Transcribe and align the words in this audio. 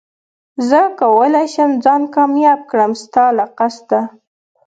زه 0.69 0.81
کولي 0.99 1.45
شم 1.53 1.71
ځان 1.83 2.01
کامياب 2.15 2.59
کړم 2.69 2.91
ستا 3.01 3.25
له 3.37 3.45
قصده 3.57 4.01